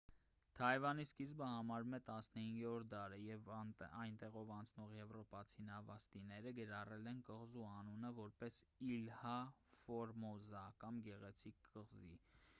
թայվանի 0.59 1.03
սկիզբը 1.07 1.47
համարվում 1.49 1.95
է 1.95 1.97
15-րդ 2.05 2.87
դարը 2.93 3.17
երբ 3.23 3.49
այնտեղով 3.57 4.53
անցնող 4.55 4.95
եվրոպացի 4.99 5.65
նավաստիները 5.67 6.53
գրառել 6.61 7.11
են 7.13 7.19
կղզու 7.29 7.67
անունը 7.73 8.11
որպես 8.21 8.57
իլհա 8.95 9.35
ֆորմոզա 9.83 10.65
կամ 10.85 11.03
գեղեցիկ 11.09 11.69
կղզի 11.77 12.13